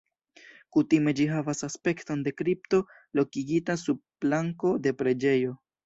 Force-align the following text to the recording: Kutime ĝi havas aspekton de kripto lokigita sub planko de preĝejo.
Kutime 0.77 1.13
ĝi 1.19 1.27
havas 1.33 1.61
aspekton 1.67 2.25
de 2.29 2.35
kripto 2.41 2.83
lokigita 3.21 3.79
sub 3.87 4.05
planko 4.27 4.77
de 4.89 5.01
preĝejo. 5.05 5.61